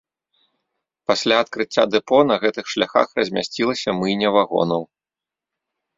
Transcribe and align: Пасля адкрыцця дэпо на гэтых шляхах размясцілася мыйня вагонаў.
Пасля 1.09 1.35
адкрыцця 1.43 1.83
дэпо 1.95 2.17
на 2.31 2.35
гэтых 2.45 2.65
шляхах 2.77 3.07
размясцілася 3.19 3.89
мыйня 4.03 4.29
вагонаў. 4.37 4.81